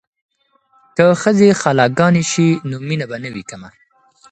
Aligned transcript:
که 0.95 1.05
ښځې 1.21 1.49
خاله 1.59 1.85
ګانې 1.99 2.23
شي 2.31 2.47
نو 2.69 2.75
مینه 2.87 3.05
به 3.09 3.17
نه 3.23 3.29
وي 3.33 3.43
کمه. 3.49 3.69